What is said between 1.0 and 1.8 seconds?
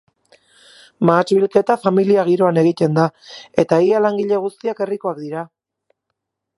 Mahats-bilketa